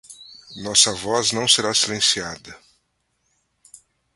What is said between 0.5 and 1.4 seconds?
Nossa voz